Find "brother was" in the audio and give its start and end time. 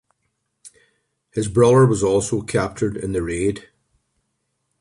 1.47-2.01